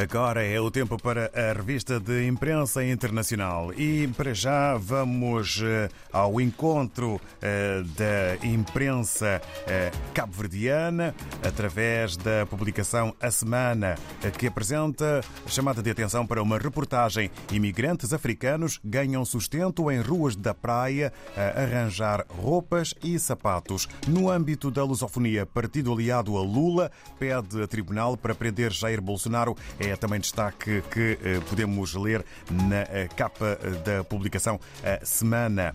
Agora 0.00 0.44
é 0.44 0.60
o 0.60 0.70
tempo 0.70 0.96
para 0.96 1.28
a 1.34 1.52
revista 1.52 1.98
de 1.98 2.24
imprensa 2.24 2.84
internacional. 2.84 3.74
E 3.74 4.06
para 4.16 4.32
já 4.32 4.76
vamos 4.76 5.60
eh, 5.60 5.88
ao 6.12 6.40
encontro 6.40 7.20
eh, 7.42 7.82
da 7.96 8.46
imprensa 8.46 9.42
eh, 9.66 9.90
cabo-verdiana 10.14 11.12
através 11.42 12.16
da 12.16 12.46
publicação 12.46 13.12
A 13.20 13.28
Semana, 13.28 13.96
que 14.38 14.46
apresenta 14.46 15.20
chamada 15.48 15.82
de 15.82 15.90
atenção 15.90 16.24
para 16.24 16.40
uma 16.40 16.58
reportagem. 16.58 17.28
Imigrantes 17.50 18.12
africanos 18.12 18.78
ganham 18.84 19.24
sustento 19.24 19.90
em 19.90 20.00
ruas 20.00 20.36
da 20.36 20.54
praia 20.54 21.12
a 21.36 21.60
arranjar 21.60 22.24
roupas 22.28 22.94
e 23.02 23.18
sapatos. 23.18 23.88
No 24.06 24.30
âmbito 24.30 24.70
da 24.70 24.84
lusofonia, 24.84 25.44
partido 25.44 25.92
aliado 25.92 26.36
a 26.36 26.40
Lula 26.40 26.92
pede 27.18 27.60
a 27.60 27.66
tribunal 27.66 28.16
para 28.16 28.32
prender 28.32 28.72
Jair 28.72 29.00
Bolsonaro 29.02 29.56
é 29.90 29.96
também 29.96 30.20
destaque 30.20 30.82
que 30.90 31.18
eh, 31.22 31.40
podemos 31.48 31.94
ler 31.94 32.24
na 32.50 32.82
eh, 32.82 33.08
capa 33.16 33.58
eh, 33.62 33.70
da 33.84 34.04
publicação 34.04 34.60
A 34.82 35.04
Semana 35.04 35.72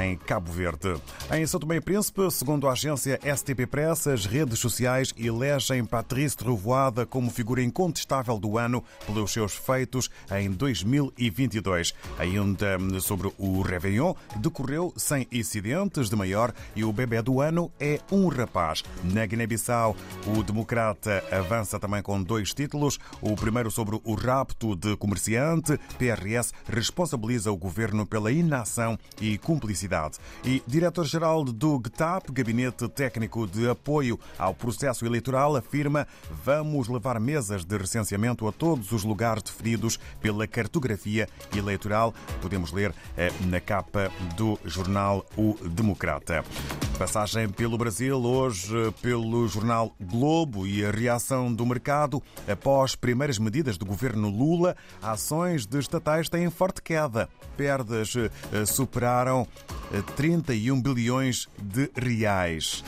em 0.00 0.16
Cabo 0.16 0.50
Verde. 0.50 0.94
Em 1.32 1.46
São 1.46 1.60
Tomé 1.60 1.76
e 1.76 1.80
Príncipe, 1.80 2.30
segundo 2.30 2.68
a 2.68 2.72
agência 2.72 3.18
STP 3.36 3.66
Press, 3.66 4.06
as 4.06 4.26
redes 4.26 4.58
sociais 4.58 5.14
elegem 5.18 5.84
Patrícia 5.84 6.44
Revoada 6.44 7.04
como 7.06 7.30
figura 7.30 7.62
incontestável 7.62 8.38
do 8.38 8.58
ano 8.58 8.82
pelos 9.06 9.32
seus 9.32 9.54
feitos 9.54 10.10
em 10.30 10.50
2022. 10.50 11.94
Ainda 12.18 12.78
sobre 13.00 13.30
o 13.38 13.62
Réveillon, 13.62 14.14
decorreu 14.36 14.92
sem 14.96 15.26
incidentes 15.30 16.08
de 16.08 16.16
maior 16.16 16.52
e 16.74 16.84
o 16.84 16.92
bebê 16.92 17.22
do 17.22 17.40
ano 17.40 17.70
é 17.78 18.00
um 18.10 18.28
rapaz. 18.28 18.82
Na 19.02 19.26
Guiné-Bissau, 19.26 19.96
o 20.26 20.42
democrata 20.42 21.22
avança 21.30 21.78
também 21.78 22.02
com 22.02 22.22
dois 22.22 22.52
títulos. 22.54 22.98
O 23.20 23.34
primeiro 23.34 23.70
sobre 23.70 24.00
o 24.02 24.14
rapto 24.14 24.74
de 24.76 24.96
comerciante. 24.96 25.78
PRS 25.98 26.52
responsabiliza 26.66 27.50
o 27.50 27.56
governo 27.56 28.06
pela 28.06 28.32
inação 28.32 28.98
e 29.20 29.38
cumplicidade. 29.64 30.18
E 30.44 30.62
diretor-geral 30.66 31.44
do 31.44 31.78
GTAP, 31.78 32.30
Gabinete 32.32 32.88
Técnico 32.88 33.46
de 33.46 33.68
Apoio 33.68 34.20
ao 34.38 34.54
Processo 34.54 35.06
Eleitoral, 35.06 35.56
afirma: 35.56 36.06
vamos 36.44 36.88
levar 36.88 37.18
mesas 37.18 37.64
de 37.64 37.76
recenseamento 37.76 38.46
a 38.46 38.52
todos 38.52 38.92
os 38.92 39.04
lugares 39.04 39.42
definidos 39.42 39.98
pela 40.20 40.46
cartografia 40.46 41.28
eleitoral. 41.56 42.14
Podemos 42.42 42.72
ler 42.72 42.94
eh, 43.16 43.32
na 43.46 43.60
capa 43.60 44.10
do 44.36 44.58
jornal 44.64 45.24
O 45.36 45.56
Democrata. 45.68 46.44
Passagem 46.98 47.48
pelo 47.48 47.76
Brasil, 47.76 48.16
hoje 48.16 48.72
pelo 49.02 49.48
jornal 49.48 49.92
Globo 50.00 50.64
e 50.64 50.84
a 50.86 50.92
reação 50.92 51.52
do 51.52 51.66
mercado 51.66 52.22
após 52.48 52.94
primeiras 52.94 53.36
medidas 53.36 53.76
do 53.76 53.84
governo 53.84 54.30
Lula, 54.30 54.76
ações 55.02 55.66
de 55.66 55.78
estatais 55.80 56.28
têm 56.28 56.48
forte 56.50 56.80
queda. 56.80 57.28
Perdas 57.56 58.14
eh, 58.16 58.64
superaram 58.64 59.46
31 60.14 60.80
bilhões 60.80 61.48
de 61.60 61.90
reais. 61.96 62.84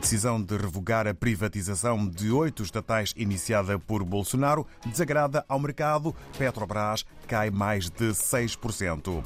Decisão 0.00 0.42
de 0.42 0.56
revogar 0.56 1.06
a 1.06 1.12
privatização 1.12 2.08
de 2.08 2.32
oito 2.32 2.62
estatais 2.62 3.12
iniciada 3.16 3.78
por 3.78 4.02
Bolsonaro 4.02 4.66
desagrada 4.86 5.44
ao 5.46 5.60
mercado. 5.60 6.16
Petrobras 6.38 7.04
cai 7.28 7.50
mais 7.50 7.90
de 7.90 8.06
6%. 8.06 9.22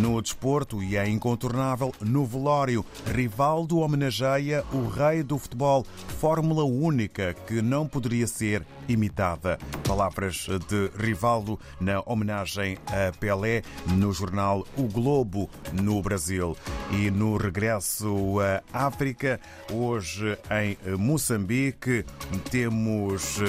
No 0.00 0.20
desporto, 0.20 0.82
e 0.82 0.96
é 0.96 1.08
incontornável, 1.08 1.94
no 2.00 2.26
velório, 2.26 2.84
Rivaldo 3.06 3.78
homenageia 3.78 4.64
o 4.72 4.88
rei 4.88 5.22
do 5.22 5.38
futebol, 5.38 5.86
fórmula 6.20 6.64
única 6.64 7.32
que 7.46 7.62
não 7.62 7.86
poderia 7.86 8.26
ser 8.26 8.66
imitada. 8.88 9.58
Palavras 9.86 10.46
de 10.68 10.90
Rivaldo 10.96 11.58
na 11.80 12.02
homenagem 12.06 12.78
a 12.86 13.16
Pelé 13.16 13.62
no 13.86 14.12
jornal 14.12 14.66
O 14.76 14.84
Globo, 14.84 15.48
no 15.72 16.00
Brasil. 16.02 16.56
E 16.90 17.10
no 17.10 17.36
regresso 17.36 18.36
à 18.72 18.86
África, 18.86 19.40
hoje 19.70 20.36
em 20.50 20.96
Moçambique, 20.96 22.04
temos 22.50 23.40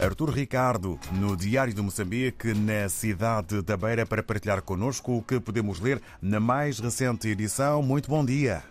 Artur 0.00 0.30
Ricardo, 0.30 0.98
no 1.12 1.36
Diário 1.36 1.74
de 1.74 1.82
Moçambique, 1.82 2.54
na 2.54 2.88
cidade 2.88 3.62
da 3.62 3.76
Beira, 3.76 4.06
para 4.06 4.22
partilhar 4.22 4.62
connosco 4.62 5.16
o 5.16 5.22
que 5.22 5.40
podemos 5.40 5.80
ler 5.80 6.00
na 6.22 6.38
mais 6.38 6.78
recente 6.78 7.28
edição. 7.28 7.82
Muito 7.82 8.08
bom 8.08 8.24
dia. 8.24 8.62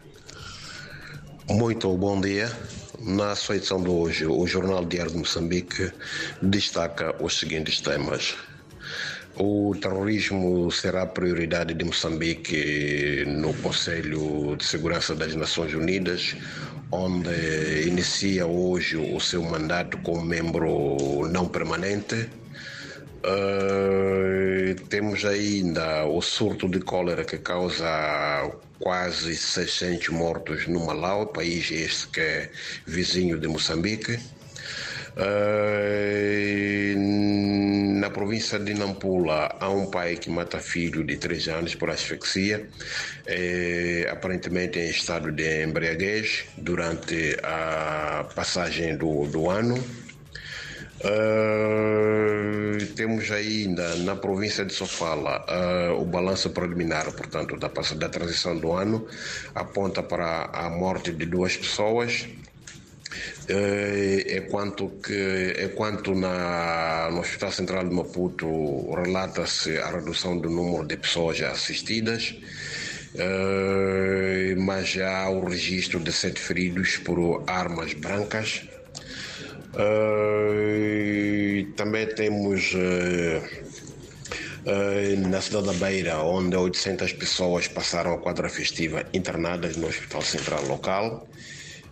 Muito 1.50 1.96
bom 1.96 2.20
dia. 2.20 2.52
Na 3.00 3.34
sua 3.34 3.56
edição 3.56 3.82
de 3.82 3.90
hoje, 3.90 4.26
o 4.26 4.46
Jornal 4.46 4.84
Diário 4.84 5.14
de 5.14 5.18
Moçambique 5.18 5.90
destaca 6.42 7.16
os 7.24 7.40
seguintes 7.40 7.80
temas. 7.80 8.36
O 9.40 9.74
terrorismo 9.82 10.70
será 10.70 11.06
prioridade 11.06 11.74
de 11.74 11.86
Moçambique 11.86 13.24
no 13.28 13.54
Conselho 13.54 14.58
de 14.58 14.66
Segurança 14.66 15.16
das 15.16 15.36
Nações 15.36 15.74
Unidas, 15.74 16.36
onde 16.92 17.88
inicia 17.88 18.46
hoje 18.46 18.98
o 18.98 19.18
seu 19.22 19.42
mandato 19.42 19.98
como 20.00 20.26
membro 20.26 21.30
não 21.32 21.48
permanente. 21.48 22.30
Uh, 23.24 23.67
temos 24.90 25.26
ainda 25.26 26.06
o 26.06 26.22
surto 26.22 26.68
de 26.68 26.80
cólera 26.80 27.24
que 27.24 27.38
causa 27.38 28.52
quase 28.80 29.36
600 29.36 30.10
mortos 30.10 30.68
no 30.68 30.86
Malau, 30.86 31.28
país 31.28 31.70
este 31.72 32.08
que 32.10 32.22
é 32.22 32.50
vizinho 32.86 33.38
de 33.40 33.48
Moçambique. 33.48 34.20
Uh, 35.18 36.78
na 38.00 38.12
província 38.12 38.60
de 38.60 38.76
Nampula 38.76 39.56
há 39.60 39.70
um 39.70 39.88
pai 39.88 40.16
que 40.16 40.30
mata 40.30 40.60
filho 40.60 41.04
de 41.04 41.18
3 41.18 41.48
anos 41.48 41.76
por 41.76 41.90
asfixia, 41.90 42.70
é, 43.26 44.08
aparentemente 44.12 44.80
em 44.80 44.90
estado 44.90 45.32
de 45.32 45.64
embriaguez 45.64 46.46
durante 46.58 47.36
a 47.44 48.26
passagem 48.36 48.96
do, 48.96 49.26
do 49.26 49.50
ano. 49.50 49.84
Temos 52.98 53.30
ainda 53.30 53.96
na 53.98 54.16
província 54.16 54.66
de 54.66 54.74
Sofala 54.74 55.46
uh, 55.46 56.02
o 56.02 56.04
balanço 56.04 56.50
preliminar, 56.50 57.06
portanto, 57.12 57.56
da, 57.56 57.68
da 57.68 58.10
transição 58.10 58.58
do 58.58 58.72
ano, 58.72 59.06
aponta 59.54 60.02
para 60.02 60.46
a 60.46 60.68
morte 60.68 61.12
de 61.12 61.28
duas 61.28 61.56
pessoas, 61.56 62.28
é 63.48 64.42
quanto 64.50 64.90
que 64.90 65.54
é 65.58 65.68
quanto 65.68 66.16
na 66.16 67.10
no 67.12 67.20
Hospital 67.20 67.52
Central 67.52 67.88
de 67.88 67.94
Maputo 67.94 68.48
relata-se 68.96 69.78
a 69.78 69.92
redução 69.92 70.36
do 70.36 70.50
número 70.50 70.84
de 70.84 70.98
pessoas 70.98 71.40
assistidas. 71.42 72.36
Mas 74.58 74.90
já 74.90 75.22
há 75.24 75.30
o 75.30 75.46
registro 75.46 76.00
de 76.00 76.12
sete 76.12 76.40
feridos 76.40 76.98
por 76.98 77.44
armas 77.48 77.94
brancas 77.94 78.68
também 81.78 82.08
temos 82.08 82.74
na 85.30 85.40
cidade 85.40 85.68
da 85.68 85.74
Beira, 85.74 86.18
onde 86.18 86.58
800 86.58 87.14
pessoas 87.14 87.68
passaram 87.68 88.14
a 88.14 88.18
quadra 88.18 88.50
festiva 88.50 89.06
internadas 89.14 89.78
no 89.78 89.88
Hospital 89.88 90.22
Central 90.22 90.66
local. 90.66 91.28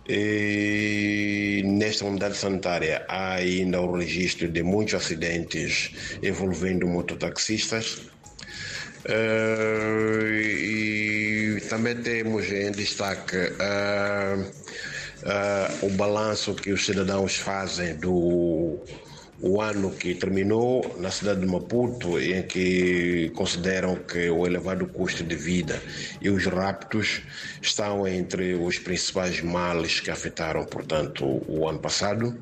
E 0.08 1.62
nesta 1.64 2.04
unidade 2.04 2.36
sanitária 2.36 3.04
há 3.08 3.34
ainda 3.34 3.80
o 3.80 3.96
registro 3.96 4.46
de 4.48 4.62
muitos 4.62 4.94
acidentes 4.94 5.90
envolvendo 6.22 6.86
mototaxistas. 6.86 8.02
Uh, 9.08 10.32
e 10.34 11.60
também 11.68 11.96
temos 11.96 12.50
em 12.50 12.70
destaque 12.72 13.36
o 15.82 15.90
balanço 15.90 16.54
que 16.54 16.72
os 16.72 16.84
cidadãos 16.84 17.36
fazem 17.36 17.96
do 17.96 18.78
o 19.40 19.60
ano 19.60 19.90
que 19.90 20.14
terminou 20.14 20.96
na 20.98 21.10
cidade 21.10 21.40
de 21.40 21.46
Maputo, 21.46 22.18
em 22.18 22.42
que 22.42 23.30
consideram 23.34 23.96
que 23.96 24.30
o 24.30 24.46
elevado 24.46 24.86
custo 24.86 25.22
de 25.22 25.36
vida 25.36 25.80
e 26.20 26.30
os 26.30 26.46
raptos 26.46 27.22
estão 27.60 28.06
entre 28.08 28.54
os 28.54 28.78
principais 28.78 29.42
males 29.42 30.00
que 30.00 30.10
afetaram, 30.10 30.64
portanto, 30.64 31.24
o 31.46 31.68
ano 31.68 31.78
passado. 31.78 32.36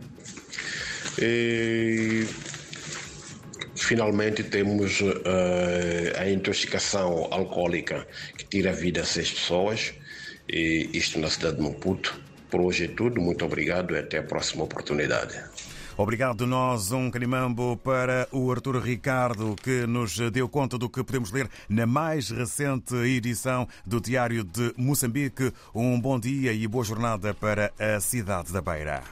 E, 1.18 2.26
finalmente 3.76 4.42
temos 4.44 5.00
uh, 5.00 5.22
a 6.16 6.30
intoxicação 6.30 7.28
alcoólica 7.30 8.06
que 8.36 8.44
tira 8.44 8.70
a 8.70 8.74
vida 8.74 9.02
a 9.02 9.04
seis 9.04 9.30
pessoas, 9.32 9.92
e 10.48 10.88
isto 10.92 11.18
na 11.18 11.28
cidade 11.28 11.56
de 11.56 11.62
Maputo. 11.62 12.20
Por 12.50 12.60
hoje 12.60 12.84
é 12.84 12.88
tudo, 12.88 13.20
muito 13.20 13.44
obrigado 13.44 13.94
e 13.94 13.98
até 13.98 14.18
a 14.18 14.22
próxima 14.22 14.64
oportunidade. 14.64 15.42
Obrigado, 15.96 16.44
nós, 16.44 16.90
um 16.90 17.08
canimambo 17.08 17.76
para 17.76 18.26
o 18.32 18.50
Artur 18.50 18.78
Ricardo, 18.78 19.54
que 19.62 19.86
nos 19.86 20.18
deu 20.32 20.48
conta 20.48 20.76
do 20.76 20.88
que 20.88 21.04
podemos 21.04 21.30
ler 21.30 21.48
na 21.68 21.86
mais 21.86 22.30
recente 22.30 22.94
edição 22.96 23.68
do 23.86 24.00
Diário 24.00 24.42
de 24.42 24.74
Moçambique. 24.76 25.52
Um 25.72 26.00
bom 26.00 26.18
dia 26.18 26.52
e 26.52 26.66
boa 26.66 26.84
jornada 26.84 27.32
para 27.32 27.72
a 27.78 28.00
cidade 28.00 28.52
da 28.52 28.60
Beira. 28.60 29.04